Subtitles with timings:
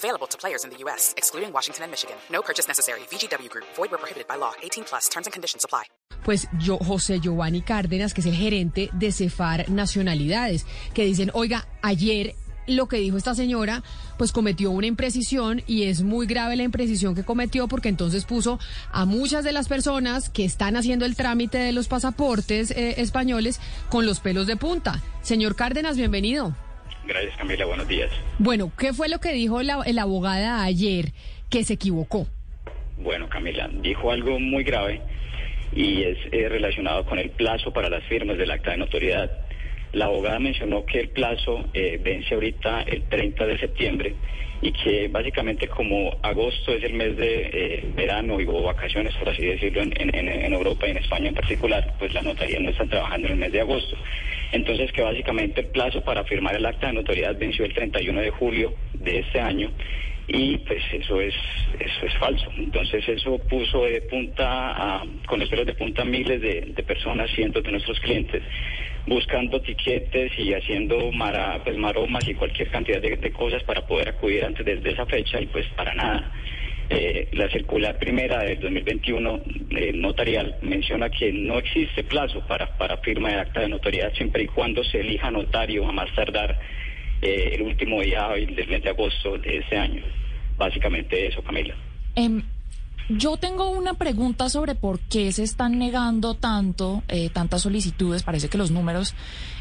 [0.00, 2.16] Available to players in the U.S., excluding Washington and Michigan.
[2.32, 3.00] No purchase necessary.
[3.10, 3.66] VGW Group.
[3.76, 4.52] Void where prohibited by law.
[4.62, 5.10] 18 plus.
[5.10, 5.84] Terms and conditions apply.
[6.24, 10.64] Pues yo, José Giovanni Cárdenas, que es el gerente de Cefar Nacionalidades,
[10.94, 12.34] que dicen, oiga, ayer
[12.66, 13.82] lo que dijo esta señora,
[14.16, 18.58] pues cometió una imprecisión y es muy grave la imprecisión que cometió porque entonces puso
[18.92, 23.60] a muchas de las personas que están haciendo el trámite de los pasaportes eh, españoles
[23.90, 25.02] con los pelos de punta.
[25.22, 26.54] Señor Cárdenas, bienvenido.
[27.10, 28.08] Gracias Camila, buenos días.
[28.38, 31.06] Bueno, ¿qué fue lo que dijo la, la abogada ayer
[31.50, 32.28] que se equivocó?
[32.98, 35.02] Bueno Camila, dijo algo muy grave
[35.72, 39.28] y es eh, relacionado con el plazo para las firmas del acta de notoriedad.
[39.92, 44.14] La abogada mencionó que el plazo eh, vence ahorita el 30 de septiembre
[44.62, 49.44] y que básicamente como agosto es el mes de eh, verano o vacaciones, por así
[49.44, 53.28] decirlo, en, en, Europa y en España en particular, pues la notaría no está trabajando
[53.28, 53.96] en el mes de agosto.
[54.52, 58.30] Entonces que básicamente el plazo para firmar el acta de notoriedad venció el 31 de
[58.30, 59.70] julio de este año
[60.32, 61.34] y pues eso es
[61.78, 62.50] eso es falso.
[62.56, 67.72] Entonces eso puso de punta con esperos de punta miles de, de personas, cientos de
[67.72, 68.42] nuestros clientes
[69.06, 74.44] buscando tiquetes y haciendo mara, pues, maromas y cualquier cantidad de, cosas para poder acudir
[74.44, 76.32] antes de, esa fecha y pues para nada.
[76.88, 82.96] Eh, la circular primera del 2021 eh, notarial menciona que no existe plazo para, para
[82.98, 86.58] firma de acta de notoriedad siempre y cuando se elija notario a más tardar
[87.22, 90.02] eh, el último día del mes de agosto de ese año.
[90.56, 91.74] Básicamente eso, Camila.
[92.14, 92.42] Em,
[93.12, 98.22] yo tengo una pregunta sobre por qué se están negando tanto, eh, tantas solicitudes.
[98.22, 99.14] Parece que los números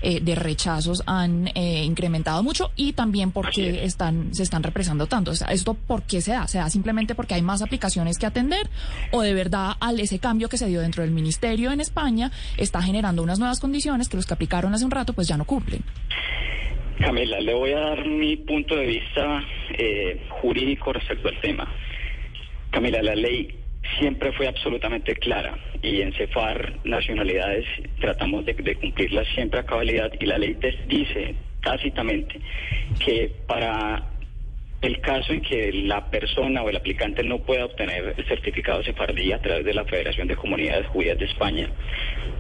[0.04, 5.08] eh, de rechazos han eh, incrementado mucho y también por qué están, se están represando
[5.08, 5.32] tanto.
[5.32, 6.48] ¿Esto por qué se da?
[6.48, 8.70] ¿Se da simplemente porque hay más aplicaciones que atender
[9.12, 12.84] o de verdad al ese cambio que se dio dentro del ministerio en España está
[12.84, 15.84] generando unas nuevas condiciones que los que aplicaron hace un rato pues ya no cumplen?
[17.00, 19.44] Camila, le voy a dar mi punto de vista
[20.30, 21.68] jurídico respecto al tema.
[22.72, 23.56] Camila, la ley
[24.00, 27.66] siempre fue absolutamente clara y en CEFAR nacionalidades
[28.02, 30.58] tratamos de, cumplirla siempre a cabalidad y la ley
[30.88, 32.40] dice tácitamente
[33.04, 34.04] que para
[34.82, 39.32] el caso en que la persona o el aplicante no pueda obtener el certificado sefardí
[39.32, 41.70] a través de la Federación de Comunidades Judías de España,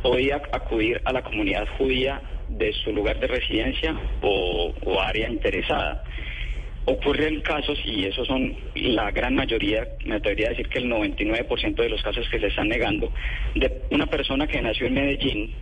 [0.01, 6.03] podía acudir a la comunidad judía de su lugar de residencia o, área interesada.
[6.85, 11.75] Ocurren casos, y esos son la gran mayoría, me atrevería a decir que el 99%
[11.75, 13.11] de los casos que se están negando,
[13.55, 15.53] de una persona que nació en Medellín,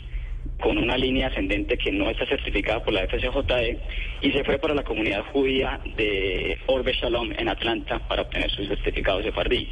[0.59, 3.78] con una línea ascendente que no está certificada por la FCJE
[4.22, 8.66] y se fue para la comunidad judía de Orbe Shalom en Atlanta para obtener su
[8.66, 9.69] certificado de Fardí.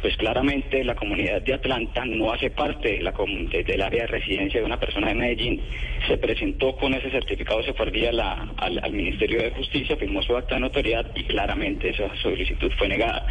[0.00, 4.60] Pues claramente la comunidad de Atlanta no hace parte de la, del área de residencia
[4.60, 5.60] de una persona de Medellín.
[6.06, 10.54] Se presentó con ese certificado de Fardí al, al, Ministerio de Justicia, firmó su acta
[10.54, 13.26] de notoriedad y claramente esa solicitud fue negada.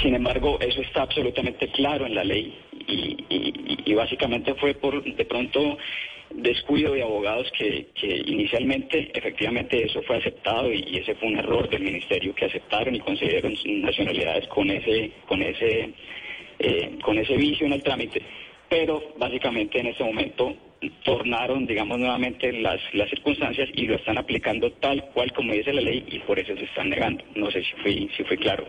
[0.00, 2.54] Sin embargo, eso está absolutamente claro en la ley
[2.86, 5.78] y, y básicamente fue por de pronto
[6.34, 7.88] descuido de abogados que,
[8.26, 13.00] inicialmente efectivamente eso fue aceptado y, ese fue un error del ministerio que aceptaron y
[13.00, 15.90] concedieron nacionalidades con ese con ese
[16.58, 18.22] eh, con ese vicio en el trámite.
[18.68, 20.54] Pero básicamente en ese momento
[21.04, 25.82] tornaron digamos nuevamente las las circunstancias y lo están aplicando tal cual como dice la
[25.82, 27.24] ley y por eso se están negando.
[27.34, 28.66] No sé si fui si fue claro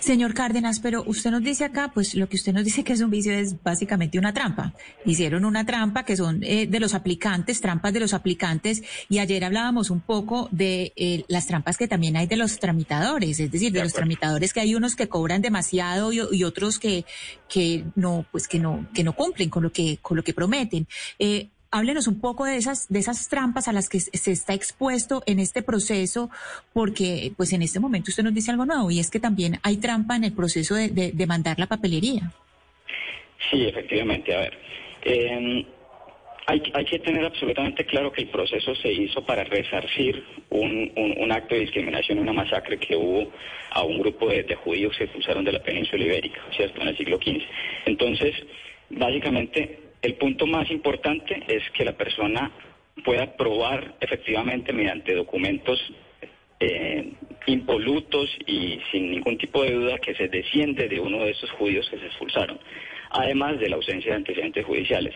[0.00, 3.00] Señor Cárdenas, pero usted nos dice acá, pues lo que usted nos dice que es
[3.00, 4.74] un vicio es básicamente una trampa.
[5.04, 9.44] Hicieron una trampa que son eh, de los aplicantes, trampas de los aplicantes, y ayer
[9.44, 13.72] hablábamos un poco de eh, las trampas que también hay de los tramitadores, es decir,
[13.72, 17.04] de, los tramitadores que hay unos que cobran demasiado y, otros que,
[17.48, 20.86] que no, pues que no, que no cumplen con lo que, con lo que prometen.
[21.18, 25.22] Eh, háblenos un poco de esas, de esas trampas a las que se está expuesto
[25.26, 26.30] en este proceso,
[26.72, 29.76] porque pues en este momento usted nos dice algo nuevo y es que también hay
[29.76, 32.32] trampa en el proceso de, mandar la papelería.
[33.50, 34.34] Sí, efectivamente.
[34.34, 34.58] A ver,
[35.02, 35.64] em,
[36.46, 41.30] hay, hay, que tener absolutamente claro que el proceso se hizo para resarcir un, un,
[41.30, 43.30] acto de discriminación, una masacre que hubo
[43.72, 46.96] a un grupo de, de judíos que expulsaron de la península ibérica, ¿cierto?, en el
[46.96, 47.42] siglo XV.
[47.84, 48.34] Entonces,
[48.88, 52.50] básicamente el punto más importante es que la persona
[53.04, 55.78] pueda probar efectivamente mediante documentos
[56.60, 57.12] eh,
[57.46, 61.88] impolutos y sin ningún tipo de duda que se desciende de uno de esos judíos
[61.88, 62.58] que se expulsaron.
[63.10, 65.14] además de la ausencia de antecedentes judiciales.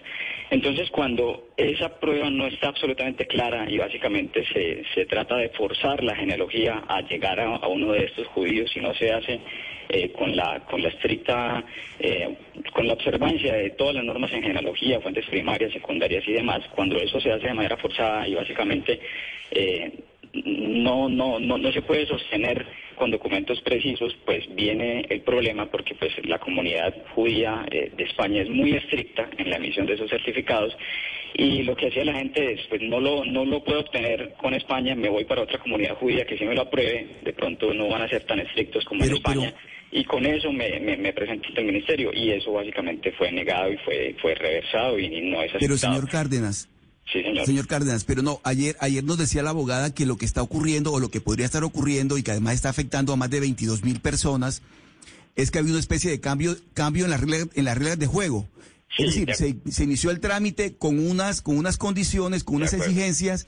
[0.51, 6.03] Entonces, cuando esa prueba no está absolutamente clara y básicamente se, se trata de forzar
[6.03, 9.41] la genealogía a llegar a, uno de estos judíos y no se hace
[9.93, 11.63] eh, con la con la estricta
[11.99, 12.35] eh,
[12.73, 16.97] con la observancia de todas las normas en genealogía, fuentes primarias, secundarias y demás, cuando
[16.97, 18.99] eso se hace de manera forzada y básicamente
[19.51, 19.93] eh,
[20.33, 22.67] no, no, no, no se puede sostener
[22.97, 28.43] con documentos precisos, pues viene el problema porque pues la comunidad judía eh, de España
[28.43, 30.75] es muy estricta en la emisión de esos certificados
[31.35, 34.55] y lo que hacía la gente es, pues no lo, no lo puedo obtener con
[34.55, 37.89] España, me voy para otra comunidad judía que si me lo apruebe, de pronto no
[37.89, 39.55] van a ser tan estrictos como en España.
[39.95, 43.77] Y con eso me, me, presenté ante el ministerio y eso básicamente fue negado y
[43.77, 45.59] fue, fue reversado y no es aceptado.
[45.61, 46.69] Pero señor Cárdenas,
[47.13, 47.67] señor.
[47.67, 50.99] Cárdenas, pero no, ayer, ayer nos decía la abogada que lo que está ocurriendo o
[50.99, 54.01] lo que podría estar ocurriendo y que además está afectando a más de 22 mil
[54.01, 54.63] personas
[55.37, 57.99] es que ha habido una especie de cambio, cambio en las reglas, en las reglas
[57.99, 58.49] de juego.
[58.97, 63.47] es decir, se, inició el trámite con unas, con unas condiciones, con unas exigencias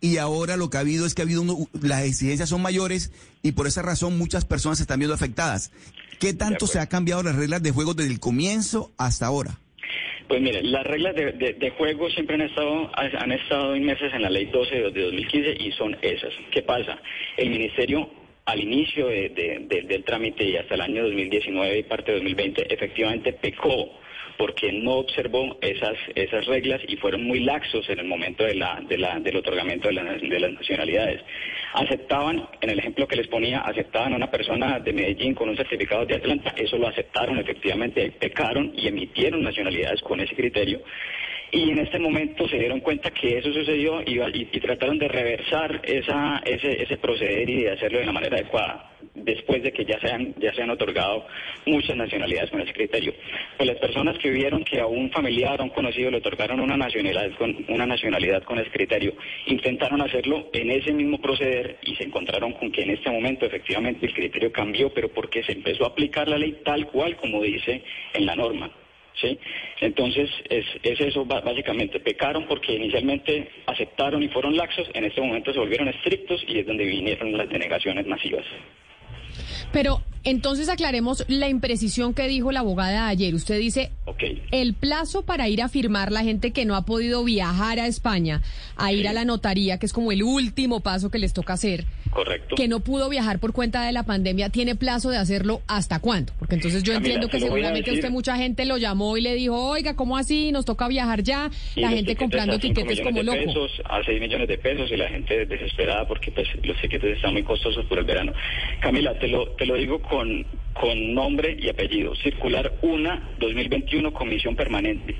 [0.00, 1.44] y ahora lo que ha habido es que ha habido
[1.82, 3.12] las exigencias son mayores
[3.42, 5.72] y por esa razón muchas personas se están viendo afectadas.
[6.18, 9.58] ¿Qué tanto se ha cambiado las reglas de juego desde el comienzo hasta ahora?
[10.26, 14.46] Pues mire, las reglas de, juego siempre han estado, han estado inmersas en la ley
[14.46, 16.34] 12 de 2015 y son esas.
[16.50, 16.98] ¿Qué pasa?
[17.36, 18.10] El ministerio
[18.44, 23.90] al inicio del trámite y hasta el año 2019 y parte de 2020 efectivamente pecó
[24.38, 28.80] porque no observó esas, esas reglas y fueron muy laxos en el momento de la,
[28.88, 31.20] de la, del otorgamiento de, las nacionalidades.
[31.74, 35.56] Aceptaban, en el ejemplo que les ponía, aceptaban a una persona de Medellín con un
[35.56, 40.80] certificado de Atlanta, eso lo aceptaron efectivamente, pecaron y emitieron nacionalidades con ese criterio
[41.50, 45.80] y en este momento se dieron cuenta que eso sucedió y, y, trataron de reversar
[45.82, 48.87] esa, ese, ese proceder y de hacerlo de la manera adecuada
[49.24, 51.26] después de que ya se han, ya se han otorgado
[51.66, 53.14] muchas nacionalidades con ese criterio.
[53.56, 56.76] Pues las personas que vieron que a un familiar, a un conocido le otorgaron una
[56.76, 59.14] nacionalidad con, una nacionalidad con ese criterio,
[59.46, 64.06] intentaron hacerlo en ese mismo proceder y se encontraron con que en este momento efectivamente
[64.06, 67.82] el criterio cambió, pero porque se empezó a aplicar la ley tal cual como dice
[68.14, 68.70] en la norma.
[69.20, 69.38] ¿sí?
[69.80, 72.00] Entonces, es, es eso básicamente.
[72.00, 76.66] Pecaron porque inicialmente aceptaron y fueron laxos, en este momento se volvieron estrictos y es
[76.66, 78.44] donde vinieron las denegaciones masivas.
[79.72, 83.34] Pero entonces aclaremos la imprecisión que dijo la abogada ayer.
[83.34, 83.90] Usted dice,
[84.50, 88.42] el plazo para ir a firmar la gente que no ha podido viajar a España,
[88.76, 91.84] a ir a la notaría, que es como el último paso que les toca hacer,
[92.10, 92.56] Correcto.
[92.56, 96.32] que no pudo viajar por cuenta de la pandemia, ¿tiene plazo de hacerlo hasta cuándo?
[96.38, 99.94] Porque entonces yo entiendo que seguramente usted mucha gente lo llamó y le dijo, oiga,
[99.94, 100.52] ¿cómo así?
[100.52, 101.50] Nos toca viajar ya.
[101.76, 103.38] la gente comprando tiquetes como loco.
[103.38, 107.32] Pesos, a 6 millones de pesos y la gente desesperada porque pues los tiquetes están
[107.32, 108.32] muy costosos por el verano.
[108.80, 110.17] Camila, te lo, te lo digo con,
[110.74, 112.14] con nombre y apellido.
[112.16, 115.16] Circular 1, 2021, Comisión Permanente.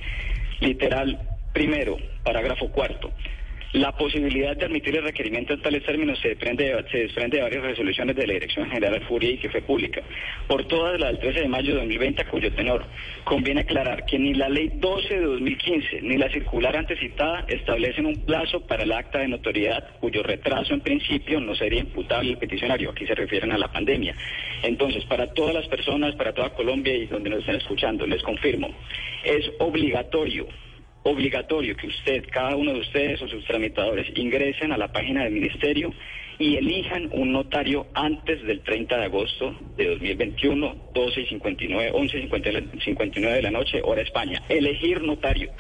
[0.61, 1.21] Literal,
[1.53, 3.13] primero, parágrafo cuarto.
[3.75, 7.63] La posibilidad de admitir el requerimiento en tales términos se desprende, se desprende de varias
[7.63, 10.01] resoluciones de la Dirección General Furia y que fue pública.
[10.47, 12.87] Por todas las del 13 de mayo de 2020, cuyo tenor
[13.25, 18.07] conviene aclarar que ni la Ley 12 de 2015 ni la circular antes citada establecen
[18.07, 22.39] un plazo para el acta de notoriedad cuyo retraso en principio no sería imputable al
[22.39, 22.93] peticionario.
[22.93, 24.17] Aquí se refieren a la pandemia.
[24.63, 28.71] Entonces, para todas las personas, para toda Colombia y donde nos estén escuchando, les confirmo,
[29.25, 30.47] es obligatorio
[31.03, 35.33] obligatorio que usted, cada uno de ustedes o sus tramitadores ingresen a la página del
[35.33, 35.93] ministerio
[36.39, 42.19] y elijan un notario antes del 30 de agosto de 2021, 12 y 59, 11
[42.19, 44.43] y 59 de la noche, hora España.
[44.49, 45.51] Elegir notario.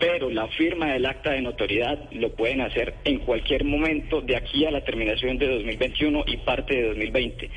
[0.00, 4.64] Pero la firma del acta de notoriedad lo pueden hacer en cualquier momento de aquí
[4.64, 7.50] a la terminación de 2021 y parte de 2020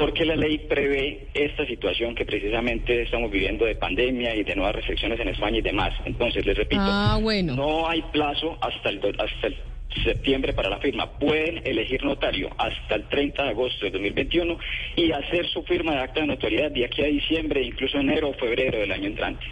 [0.00, 4.74] porque la ley prevé esta situación que precisamente estamos viviendo de pandemia y de nuevas
[4.76, 5.92] restricciones en España y demás.
[6.06, 7.54] Entonces, les repito, ah, bueno.
[7.54, 9.56] no hay plazo hasta el, hasta el
[10.04, 11.10] septiembre para la firma.
[11.18, 14.58] Pueden elegir notario hasta el 30 de agosto de 2021
[14.96, 18.34] y hacer su firma de acta de notoriedad de aquí a diciembre, incluso enero o
[18.34, 19.46] febrero del año entrante.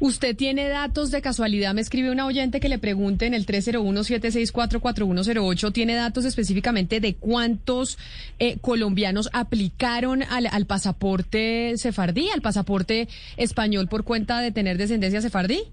[0.00, 1.74] ¿Usted tiene datos de casualidad?
[1.74, 5.72] Me escribe un oyente que le pregunte en el 301-764-4108.
[5.72, 7.98] ¿Tiene datos específicamente de cuántos
[8.38, 15.20] eh, colombianos aplicaron al, al, pasaporte sefardí, al pasaporte español por cuenta de tener descendencia
[15.20, 15.64] sefardí?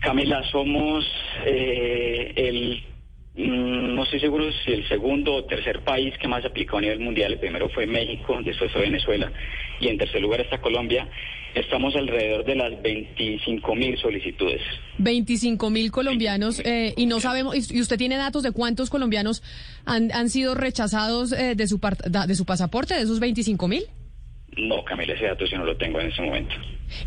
[0.00, 1.04] Camila, somos
[1.46, 1.85] eh,
[2.48, 2.82] el,
[3.34, 7.00] mm, no estoy seguro si el segundo o tercer país que más aplicó a nivel
[7.00, 7.32] mundial.
[7.32, 9.30] El primero fue México, después fue Venezuela
[9.80, 11.08] y en tercer lugar está Colombia.
[11.54, 14.60] Estamos alrededor de las 25 mil solicitudes.
[14.98, 19.42] 25 mil colombianos eh, y no sabemos, y usted tiene datos de cuántos colombianos
[19.86, 21.80] han, han sido rechazados eh, de, su
[22.26, 23.84] de su pasaporte, de esos 25 mil?
[24.56, 26.54] No, Camila, ese dato yo no lo tengo en ese momento.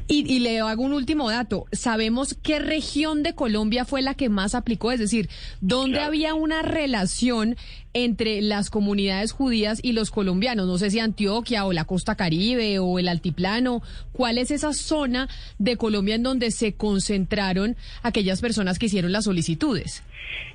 [0.07, 1.65] Y, y, le hago un último dato.
[1.71, 4.91] ¿Sabemos qué región de Colombia fue la que más aplicó?
[4.91, 5.29] Es decir,
[5.59, 7.55] ¿dónde había una relación
[7.93, 10.67] entre las comunidades judías y los colombianos?
[10.67, 13.81] No sé si Antioquia o la costa caribe o el altiplano.
[14.11, 15.27] ¿Cuál es esa zona
[15.57, 20.03] de Colombia en donde se concentraron aquellas personas que hicieron las solicitudes?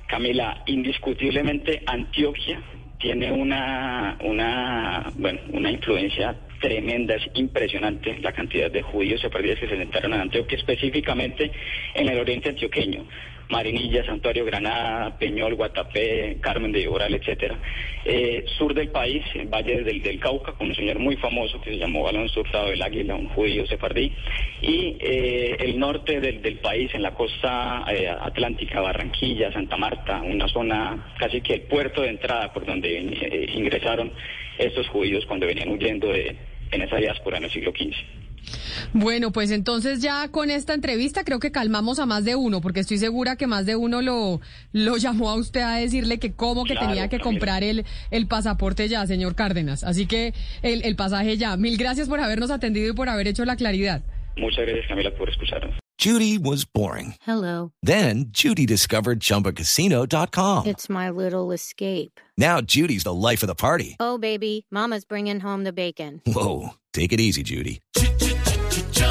[0.07, 2.63] Camila, indiscutiblemente Antioquia
[2.99, 9.67] tiene una, una, bueno, una influencia tremenda, es impresionante la cantidad de judíos sefardíes que
[9.67, 11.51] se sentaron en Antioquia, específicamente
[11.93, 13.05] en el oriente antioqueño.
[13.49, 17.57] Marinilla, Santuario Granada, Peñol, Guatapé, Carmen de Iboral, etcétera.
[18.03, 21.71] Eh, sur del país, en Valle del, del, Cauca, con un señor muy famoso que
[21.71, 24.11] se llamó Alonso Hurtado del Águila, un judío sefardí.
[24.61, 30.21] Y eh, el norte del, del, país, en la costa eh, atlántica, Barranquilla, Santa Marta,
[30.21, 34.11] una zona casi que el puerto de entrada por donde ingresaron
[34.57, 36.35] estos judíos cuando venían huyendo de,
[36.71, 38.24] en esa diáspora en el siglo XV.
[38.93, 42.79] Bueno, pues entonces ya con esta entrevista creo que calmamos a más de uno, porque
[42.79, 44.41] estoy segura que más de uno lo,
[44.71, 48.27] lo llamó a usted a decirle que cómo que Claro, tenía que comprar el, el
[48.27, 49.83] pasaporte ya, señor Cárdenas.
[49.83, 51.57] Así que el, el pasaje ya.
[51.57, 54.01] Mil gracias por habernos atendido y por haber hecho la claridad.
[54.37, 55.73] Muchas gracias, Camila, por escucharnos.
[55.97, 57.15] Judy was boring.
[57.25, 57.71] Hello.
[57.81, 60.67] Then Judy discovered ChumbaCasino.com.
[60.67, 62.19] It's my little escape.
[62.37, 63.95] Now Judy's the life of the party.
[63.99, 66.21] Oh, baby, Mama's bringing home the bacon.
[66.25, 67.79] Whoa, take it easy, Judy.